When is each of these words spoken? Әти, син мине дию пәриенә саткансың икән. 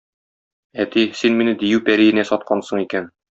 Әти, 0.83 1.03
син 1.19 1.37
мине 1.41 1.53
дию 1.65 1.83
пәриенә 1.91 2.25
саткансың 2.31 2.83
икән. 2.89 3.13